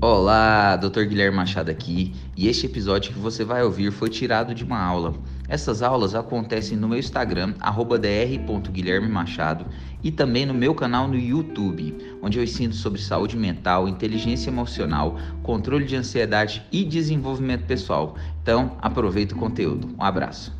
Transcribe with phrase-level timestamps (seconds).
[0.00, 1.06] Olá, Dr.
[1.06, 5.12] Guilherme Machado aqui, e este episódio que você vai ouvir foi tirado de uma aula.
[5.48, 9.66] Essas aulas acontecem no meu Instagram, dr.guilhermemachado,
[10.00, 15.18] e também no meu canal no YouTube, onde eu ensino sobre saúde mental, inteligência emocional,
[15.42, 18.14] controle de ansiedade e desenvolvimento pessoal.
[18.40, 19.88] Então, aproveita o conteúdo.
[19.98, 20.56] Um abraço.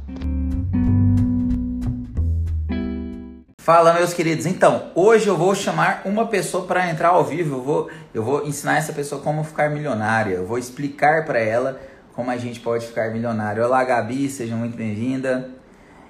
[3.68, 4.46] Fala, meus queridos.
[4.46, 7.56] Então, hoje eu vou chamar uma pessoa para entrar ao vivo.
[7.56, 10.36] Eu vou, eu vou ensinar essa pessoa como ficar milionária.
[10.36, 11.78] Eu vou explicar para ela
[12.14, 13.62] como a gente pode ficar milionário.
[13.62, 15.50] Olá, Gabi, seja muito bem-vinda.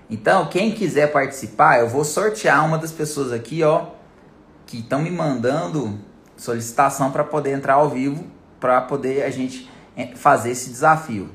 [0.09, 3.87] Então, quem quiser participar, eu vou sortear uma das pessoas aqui, ó,
[4.65, 5.99] que estão me mandando
[6.37, 8.25] solicitação para poder entrar ao vivo,
[8.61, 11.29] para poder a gente eh, fazer esse desafio.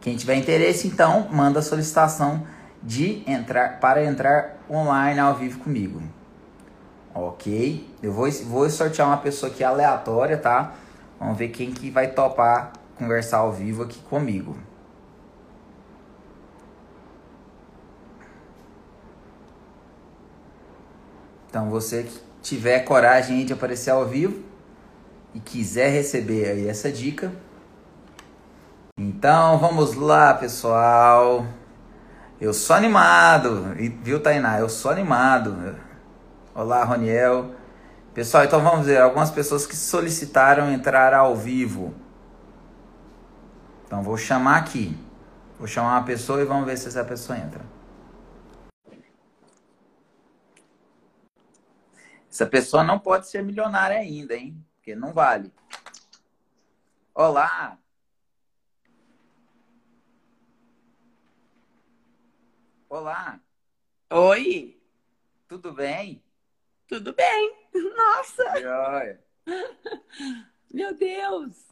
[0.00, 2.46] Quem tiver interesse, então, manda a solicitação
[2.82, 6.02] de entrar para entrar online ao vivo comigo.
[7.14, 7.88] Ok?
[8.02, 10.74] Eu vou, vou sortear uma pessoa aqui aleatória, tá?
[11.18, 14.56] Vamos ver quem que vai topar conversar ao vivo aqui comigo.
[21.48, 24.42] Então você que tiver coragem de aparecer ao vivo
[25.34, 27.32] e quiser receber aí essa dica.
[28.98, 31.46] Então vamos lá, pessoal.
[32.38, 34.60] Eu sou animado, viu, Tainá?
[34.60, 35.74] Eu sou animado.
[36.54, 37.54] Olá, Roniel.
[38.12, 41.94] Pessoal, então vamos ver algumas pessoas que solicitaram entrar ao vivo.
[43.86, 44.94] Então vou chamar aqui.
[45.58, 47.64] Vou chamar uma pessoa e vamos ver se essa pessoa entra.
[52.30, 54.62] Essa pessoa não pode ser milionária ainda, hein?
[54.74, 55.50] Porque não vale.
[57.14, 57.78] Olá,
[62.88, 63.40] Olá.
[64.10, 64.80] Oi.
[65.48, 66.22] Tudo bem?
[66.86, 67.68] Tudo bem.
[67.74, 68.60] Nossa.
[68.60, 69.24] Joia.
[70.72, 71.66] Meu Deus.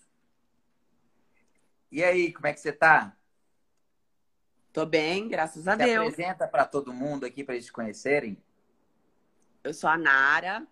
[1.92, 3.16] E aí, como é que você tá?
[4.72, 6.08] Tô bem, graças a Se Deus.
[6.08, 8.36] apresenta para todo mundo aqui para eles te conhecerem.
[9.62, 10.66] Eu sou a Nara.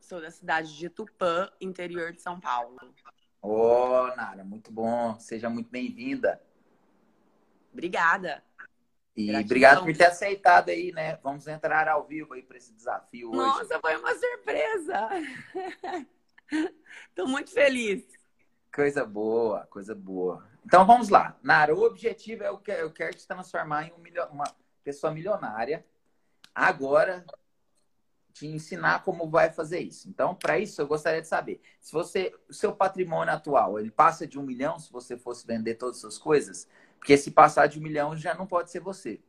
[0.00, 2.78] Sou da cidade de Tupã, interior de São Paulo.
[3.42, 5.20] Ô, oh, Nara, muito bom.
[5.20, 6.42] Seja muito bem-vinda.
[7.70, 8.42] Obrigada.
[9.14, 9.44] E Gratidão.
[9.44, 11.18] obrigado por ter aceitado aí, né?
[11.22, 13.38] Vamos entrar ao vivo aí para esse desafio hoje.
[13.38, 15.08] Nossa, foi uma surpresa!
[17.14, 18.04] Tô muito feliz.
[18.74, 20.46] Coisa boa, coisa boa.
[20.64, 21.36] Então vamos lá.
[21.42, 24.44] Nara, o objetivo é eu quero, eu quero te transformar em um uma
[24.82, 25.84] pessoa milionária.
[26.54, 27.24] Agora,
[28.32, 30.08] te ensinar como vai fazer isso.
[30.08, 34.26] Então, para isso, eu gostaria de saber se você, o seu patrimônio atual, ele passa
[34.26, 36.66] de um milhão se você fosse vender todas as suas coisas?
[37.02, 39.20] Porque se passar de um milhão, já não pode ser você.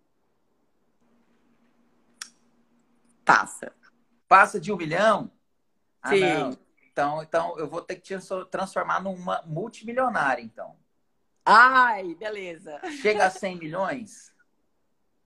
[3.25, 3.73] Passa.
[4.27, 5.31] Passa de um milhão?
[5.99, 6.19] Ah, Sim.
[6.19, 6.57] Não.
[6.91, 10.77] Então, então, eu vou ter que te transformar numa multimilionária, então.
[11.43, 12.79] Ai, beleza.
[13.01, 14.31] Chega a 100 milhões?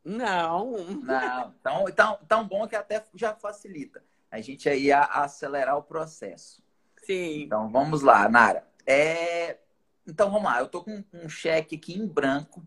[0.01, 0.71] Não.
[1.03, 1.53] Não.
[1.59, 4.01] Então, então, tão bom que até já facilita.
[4.31, 6.63] A gente aí a, a acelerar o processo.
[7.03, 7.41] Sim.
[7.41, 8.65] Então, vamos lá, Nara.
[8.85, 9.59] É,
[10.07, 12.65] então vamos lá, eu tô com um cheque aqui em branco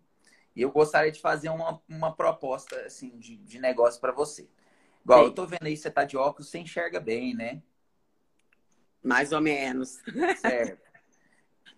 [0.54, 4.48] e eu gostaria de fazer uma, uma proposta assim de, de negócio para você.
[5.04, 5.26] Igual Sim.
[5.26, 7.62] eu tô vendo aí, você tá de óculos, você enxerga bem, né?
[9.02, 9.98] Mais ou menos.
[10.40, 10.90] Certo.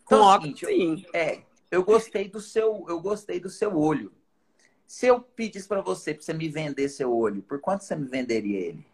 [0.04, 1.04] Então, com é óculos, sim.
[1.06, 4.12] Eu, é, eu gostei do seu, eu gostei do seu olho.
[4.86, 8.06] Se eu pedisse para você, para você me vender seu olho, por quanto você me
[8.06, 8.86] venderia ele?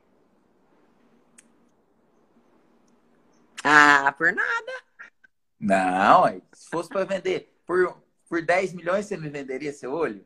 [3.65, 4.88] Ah, por nada.
[5.59, 10.25] Não, se fosse para vender por, por 10 milhões, você me venderia seu olho?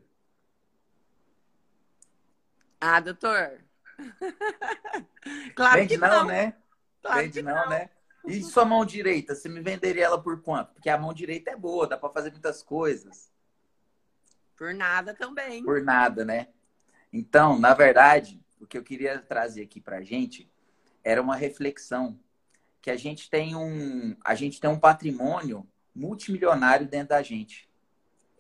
[2.81, 3.65] Ah, doutor.
[5.55, 6.27] claro Vende que não, não.
[6.27, 6.55] né?
[7.01, 7.89] Claro Vende que não, não, né?
[8.27, 10.75] E sua mão direita, você me venderia ela por quanto?
[10.75, 13.33] Porque a mão direita é boa, dá para fazer muitas coisas.
[14.57, 15.65] Por nada também.
[15.65, 16.49] Por nada, né?
[17.13, 20.49] Então, na verdade, o que eu queria trazer aqui pra gente
[21.03, 22.19] era uma reflexão
[22.83, 25.65] que a gente tem um, a gente tem um patrimônio
[25.95, 27.69] multimilionário dentro da gente.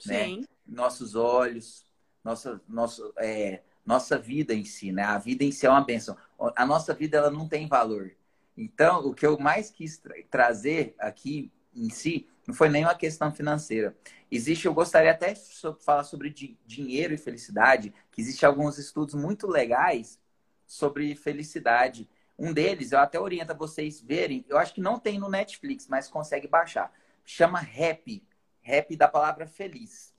[0.04, 0.24] Né?
[0.24, 0.40] Sim.
[0.40, 0.46] Né?
[0.66, 1.86] Nossos olhos,
[2.24, 5.04] nossa, nossa, é, nossa vida em si, né?
[5.04, 6.16] A vida em si é uma benção.
[6.56, 8.12] A nossa vida ela não tem valor.
[8.56, 12.94] Então, o que eu mais quis tra trazer aqui em si não foi nem uma
[12.94, 13.96] questão financeira.
[14.30, 15.40] Existe, eu gostaria até de
[15.80, 20.18] falar sobre di dinheiro e felicidade, que existe alguns estudos muito legais
[20.66, 22.08] sobre felicidade
[22.42, 25.86] um deles, eu até oriento a vocês verem, eu acho que não tem no Netflix,
[25.86, 26.92] mas consegue baixar.
[27.24, 28.26] Chama Happy,
[28.66, 30.12] Happy da palavra feliz.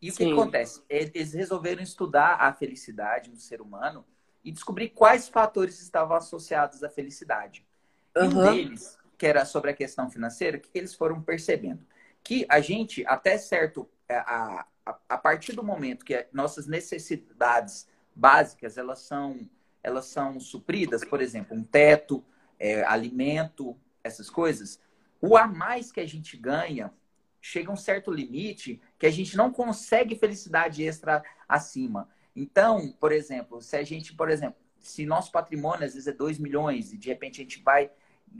[0.00, 0.82] E o que acontece?
[0.90, 4.04] Eles resolveram estudar a felicidade no ser humano
[4.44, 7.66] e descobrir quais fatores estavam associados à felicidade.
[8.14, 8.26] Uhum.
[8.26, 11.82] Um deles que era sobre a questão financeira, o que eles foram percebendo?
[12.22, 17.88] Que a gente, até certo, é, a, a, a partir do momento que nossas necessidades
[18.14, 19.48] básicas elas são,
[19.82, 22.24] elas são supridas, por exemplo, um teto,
[22.58, 24.80] é, alimento, essas coisas,
[25.20, 26.92] o a mais que a gente ganha
[27.40, 32.08] chega a um certo limite que a gente não consegue felicidade extra acima.
[32.36, 36.38] Então, por exemplo, se a gente, por exemplo, se nosso patrimônio às vezes é 2
[36.38, 37.90] milhões e de repente a gente vai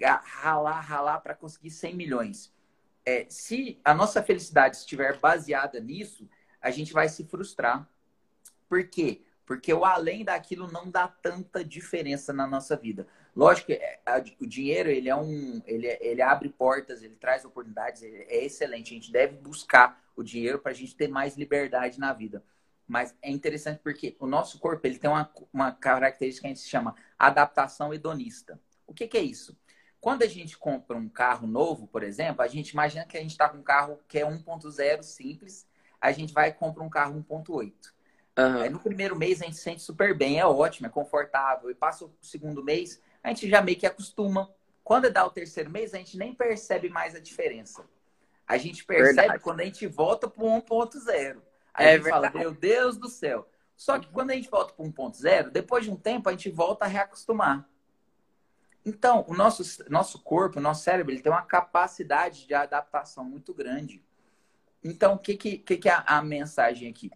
[0.02, 2.52] ralar, ralar para conseguir 100 milhões.
[3.04, 6.28] É, se a nossa felicidade estiver baseada nisso,
[6.60, 7.88] a gente vai se frustrar.
[8.68, 9.22] Por quê?
[9.50, 13.08] Porque o além daquilo não dá tanta diferença na nossa vida.
[13.34, 14.00] Lógico que é,
[14.40, 18.92] o dinheiro ele é um, ele, ele abre portas, ele traz oportunidades, é excelente.
[18.92, 22.44] A gente deve buscar o dinheiro para a gente ter mais liberdade na vida.
[22.86, 26.68] Mas é interessante porque o nosso corpo ele tem uma, uma característica que a gente
[26.68, 28.56] chama adaptação hedonista.
[28.86, 29.58] O que, que é isso?
[30.00, 33.32] Quando a gente compra um carro novo, por exemplo, a gente imagina que a gente
[33.32, 35.66] está com um carro que é 1.0 simples,
[36.00, 37.98] a gente vai e compra um carro 1.8.
[38.40, 38.62] Uhum.
[38.62, 41.70] Aí no primeiro mês a gente se sente super bem, é ótimo, é confortável.
[41.70, 44.50] E passa o segundo mês, a gente já meio que acostuma.
[44.82, 47.84] Quando dá o terceiro mês, a gente nem percebe mais a diferença.
[48.46, 49.42] A gente percebe verdade.
[49.42, 51.40] quando a gente volta para o 1.0.
[51.72, 52.32] Aí é a gente verdade.
[52.32, 53.48] fala, meu Deus do céu.
[53.76, 56.84] Só que quando a gente volta para 1.0, depois de um tempo, a gente volta
[56.84, 57.68] a reacostumar.
[58.84, 63.54] Então, o nosso, nosso corpo, o nosso cérebro, ele tem uma capacidade de adaptação muito
[63.54, 64.02] grande.
[64.82, 67.10] Então, o que, que, que é a, a mensagem aqui?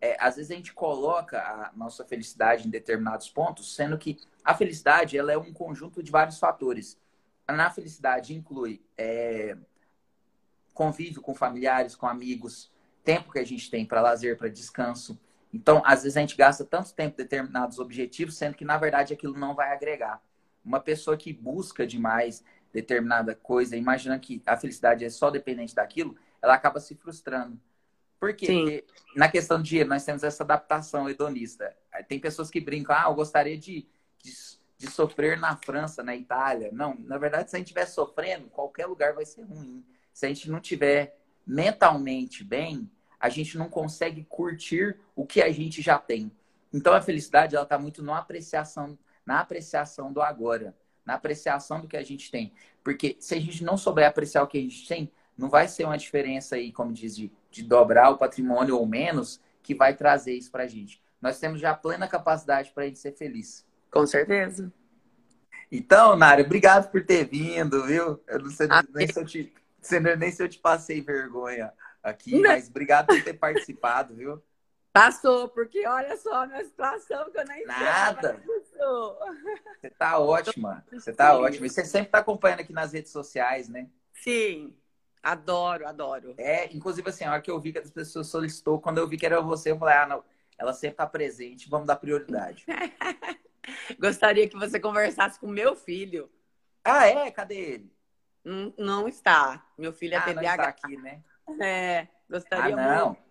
[0.00, 4.54] É, às vezes a gente coloca a nossa felicidade em determinados pontos, sendo que a
[4.54, 6.98] felicidade ela é um conjunto de vários fatores.
[7.48, 9.56] Na felicidade inclui é,
[10.72, 12.70] convívio com familiares, com amigos,
[13.02, 15.18] tempo que a gente tem para lazer, para descanso.
[15.52, 19.12] Então, às vezes a gente gasta tanto tempo em determinados objetivos, sendo que na verdade
[19.12, 20.22] aquilo não vai agregar.
[20.64, 26.16] Uma pessoa que busca demais determinada coisa, imagina que a felicidade é só dependente daquilo,
[26.40, 27.58] ela acaba se frustrando.
[28.20, 28.84] Porque
[29.14, 31.74] na questão de dinheiro, nós temos essa adaptação hedonista.
[32.08, 33.86] Tem pessoas que brincam, ah, eu gostaria de,
[34.22, 34.32] de,
[34.76, 36.70] de, sofrer na França, na Itália.
[36.72, 39.84] Não, na verdade, se a gente estiver sofrendo, qualquer lugar vai ser ruim.
[40.12, 41.16] Se a gente não estiver
[41.46, 46.30] mentalmente bem, a gente não consegue curtir o que a gente já tem.
[46.72, 51.88] Então a felicidade ela está muito na apreciação, na apreciação do agora, na apreciação do
[51.88, 52.52] que a gente tem.
[52.84, 55.84] Porque se a gente não souber apreciar o que a gente tem, não vai ser
[55.84, 60.32] uma diferença aí, como diz, de, de dobrar o patrimônio ou menos, que vai trazer
[60.32, 61.02] isso para a gente.
[61.20, 63.66] Nós temos já plena capacidade para a gente ser feliz.
[63.90, 64.72] Com certeza.
[65.70, 68.22] Então, Nária, obrigado por ter vindo, viu?
[68.26, 69.52] Eu não sei nem se eu te,
[70.18, 71.72] nem se eu te passei vergonha
[72.02, 72.50] aqui, não.
[72.50, 74.42] mas obrigado por ter participado, viu?
[74.92, 78.42] Passou, porque olha só a minha situação que eu nem Nada.
[79.78, 80.84] Você tá ótima.
[80.90, 81.66] Você tá ótima.
[81.66, 83.88] E você sempre tá acompanhando aqui nas redes sociais, né?
[84.14, 84.74] Sim.
[85.22, 86.34] Adoro, adoro.
[86.38, 89.16] É, inclusive assim, a hora que eu vi que as pessoas solicitou, quando eu vi
[89.16, 90.24] que era você, eu falei, ah, não,
[90.56, 92.64] ela sempre tá presente, vamos dar prioridade.
[93.98, 96.30] Gostaria que você conversasse com meu filho.
[96.84, 97.30] Ah, é?
[97.30, 97.92] Cadê ele?
[98.44, 99.64] Não, não está.
[99.76, 100.56] Meu filho é ah, TDAH.
[100.56, 101.22] Não aqui, né?
[101.60, 103.06] É, gostaria ah, não.
[103.06, 103.22] muito.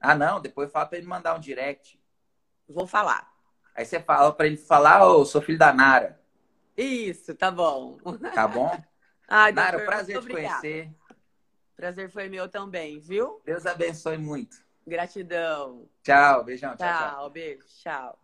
[0.00, 2.00] Ah, não, depois fala para ele mandar um direct.
[2.68, 3.32] Vou falar.
[3.74, 6.20] Aí você fala para ele falar, ô, oh, sou filho da Nara.
[6.76, 7.98] Isso, tá bom.
[8.34, 8.70] Tá bom?
[9.28, 10.90] Ai, Nara, prazer te conhecer.
[11.76, 13.42] Prazer foi meu também, viu?
[13.44, 14.64] Deus abençoe muito.
[14.86, 15.86] Gratidão.
[16.02, 16.74] Tchau, beijão.
[16.74, 17.10] Tchau, tchau.
[17.10, 17.30] tchau.
[17.30, 18.18] beijo, tchau.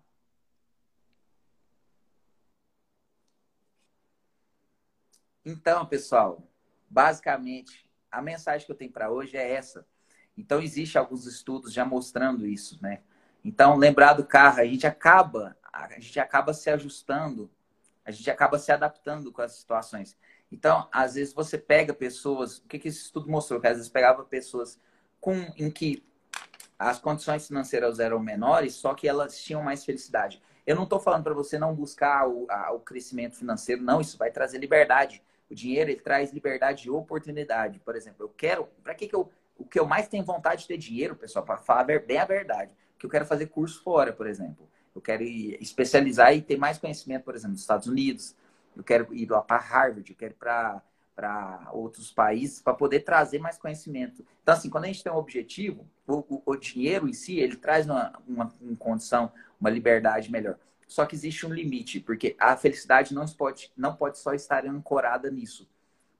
[5.44, 6.42] Então, pessoal,
[6.88, 9.86] basicamente, a mensagem que eu tenho para hoje é essa.
[10.36, 13.02] Então, existe alguns estudos já mostrando isso, né?
[13.44, 17.50] Então, lembrar do carro, a gente acaba, a gente acaba se ajustando,
[18.04, 20.16] a gente acaba se adaptando com as situações.
[20.52, 23.58] Então, às vezes você pega pessoas, o que, que esse estudo mostrou?
[23.58, 24.78] Que às vezes pegava pessoas
[25.18, 26.04] com, em que
[26.78, 30.42] as condições financeiras eram menores, só que elas tinham mais felicidade.
[30.66, 34.18] Eu não estou falando para você não buscar o, a, o crescimento financeiro, não, isso
[34.18, 35.22] vai trazer liberdade.
[35.50, 37.78] O dinheiro ele traz liberdade e oportunidade.
[37.80, 38.68] Por exemplo, eu quero.
[38.82, 39.30] Para que, que eu.
[39.58, 42.74] O que eu mais tenho vontade de ter dinheiro, pessoal, para falar bem a verdade,
[42.98, 44.68] que eu quero fazer curso fora, por exemplo.
[44.94, 48.34] Eu quero especializar e ter mais conhecimento, por exemplo, nos Estados Unidos,
[48.76, 53.38] eu quero ir lá para Harvard, eu quero ir para outros países para poder trazer
[53.38, 54.24] mais conhecimento.
[54.42, 57.86] Então, assim, quando a gente tem um objetivo, o, o, dinheiro em si, ele traz
[57.86, 60.58] uma, uma, uma, condição, uma liberdade melhor.
[60.86, 65.30] Só que existe um limite, porque a felicidade não pode, não pode só estar ancorada
[65.30, 65.68] nisso.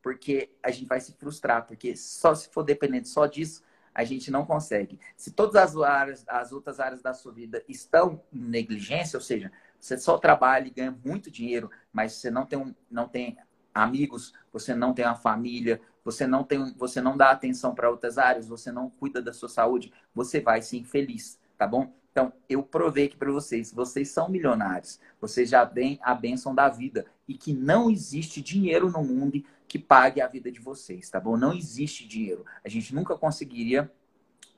[0.02, 3.62] Porque a gente vai se frustrar, porque só se for dependente só disso,
[3.94, 4.98] a gente não consegue.
[5.16, 9.52] Se todas as, áreas, as outras áreas da sua vida estão em negligência, ou seja,
[9.82, 13.36] você só trabalha e ganha muito dinheiro, mas você não tem, um, não tem
[13.74, 18.16] amigos, você não tem uma família, você não tem, você não dá atenção para outras
[18.16, 21.92] áreas, você não cuida da sua saúde, você vai ser infeliz, tá bom?
[22.12, 26.68] Então, eu provei aqui para vocês, vocês são milionários, vocês já têm a bênção da
[26.68, 31.18] vida e que não existe dinheiro no mundo que pague a vida de vocês, tá
[31.18, 31.36] bom?
[31.36, 32.44] Não existe dinheiro.
[32.64, 33.90] A gente nunca conseguiria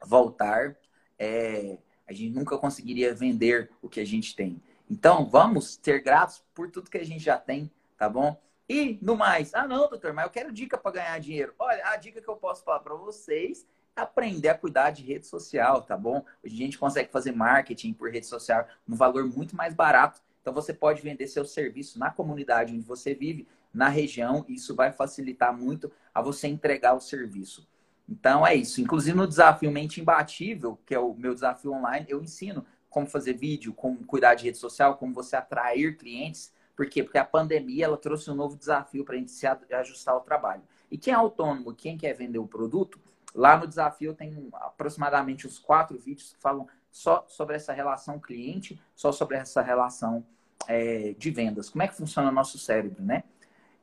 [0.04, 0.76] voltar,
[1.18, 4.60] é, a gente nunca conseguiria vender o que a gente tem.
[4.90, 8.40] Então, vamos ser gratos por tudo que a gente já tem, tá bom?
[8.68, 11.54] E no mais, ah não, doutor, mas eu quero dica para ganhar dinheiro.
[11.58, 15.26] Olha, a dica que eu posso falar para vocês é aprender a cuidar de rede
[15.26, 16.24] social, tá bom?
[16.42, 20.20] Hoje a gente consegue fazer marketing por rede social um valor muito mais barato.
[20.40, 24.74] Então você pode vender seu serviço na comunidade onde você vive, na região, e isso
[24.74, 27.68] vai facilitar muito a você entregar o serviço.
[28.08, 28.80] Então é isso.
[28.80, 32.64] Inclusive no desafio Mente Imbatível, que é o meu desafio online, eu ensino
[32.94, 37.02] como fazer vídeo, como cuidar de rede social, como você atrair clientes por quê?
[37.02, 40.62] Porque a pandemia ela trouxe um novo desafio para a gente se ajustar ao trabalho.
[40.90, 42.98] E quem é autônomo, quem quer vender o produto,
[43.34, 48.80] lá no desafio tem aproximadamente uns quatro vídeos que falam só sobre essa relação cliente,
[48.94, 50.24] só sobre essa relação
[50.66, 51.70] é, de vendas.
[51.70, 53.24] Como é que funciona o nosso cérebro, né?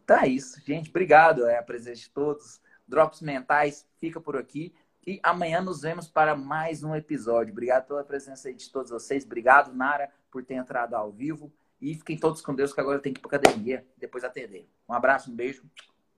[0.04, 0.90] Então é isso, gente.
[0.90, 2.62] Obrigado é, a presença de todos.
[2.88, 4.74] Drops mentais fica por aqui.
[5.06, 7.52] E amanhã nos vemos para mais um episódio.
[7.52, 9.26] Obrigado pela presença de todos vocês.
[9.26, 11.52] Obrigado, Nara, por ter entrado ao vivo.
[11.82, 14.70] E fiquem todos com Deus, que agora eu tenho que ir para academia, depois atender.
[14.88, 15.64] Um abraço, um beijo.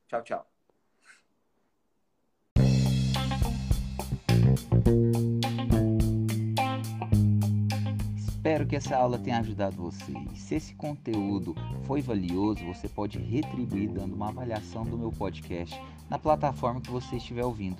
[0.07, 0.45] Tchau, tchau.
[8.43, 10.11] Espero que essa aula tenha ajudado você.
[10.35, 16.19] Se esse conteúdo foi valioso, você pode retribuir dando uma avaliação do meu podcast na
[16.19, 17.77] plataforma que você estiver ouvindo.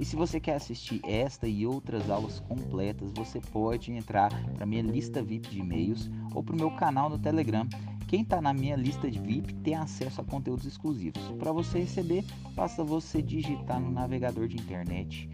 [0.00, 4.80] E se você quer assistir esta e outras aulas completas, você pode entrar para minha
[4.80, 7.68] lista VIP de e-mails ou para o meu canal no Telegram.
[8.08, 11.28] Quem está na minha lista de VIP tem acesso a conteúdos exclusivos.
[11.38, 15.28] Para você receber, basta você digitar no navegador de internet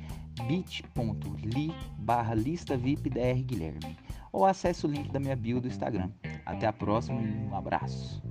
[0.48, 3.96] bit.ly barra lista VIP Guilherme
[4.32, 6.10] ou acesse o link da minha bio do Instagram.
[6.46, 8.22] Até a próxima e um abraço.